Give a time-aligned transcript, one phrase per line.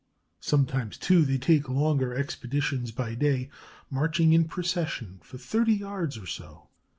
[0.39, 3.51] Sometimes, too, they take longer expeditions by day,
[3.91, 6.69] marching in procession for thirty yards or so.